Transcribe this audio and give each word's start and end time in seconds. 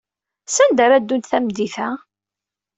Sanda 0.55 0.81
ara 0.85 0.97
ddunt 1.01 1.29
tameddit-a? 1.31 1.89